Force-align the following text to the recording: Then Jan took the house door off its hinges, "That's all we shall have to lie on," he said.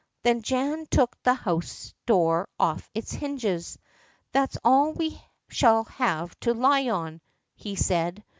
Then 0.23 0.41
Jan 0.41 0.87
took 0.89 1.15
the 1.21 1.35
house 1.35 1.93
door 2.07 2.49
off 2.59 2.89
its 2.95 3.11
hinges, 3.11 3.77
"That's 4.31 4.57
all 4.63 4.93
we 4.93 5.21
shall 5.49 5.83
have 5.83 6.33
to 6.39 6.55
lie 6.55 6.89
on," 6.89 7.21
he 7.53 7.75
said. 7.75 8.23